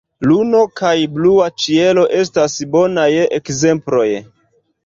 [0.27, 3.07] Luno kaj blua ĉielo estas bonaj
[3.41, 4.09] ekzemploj.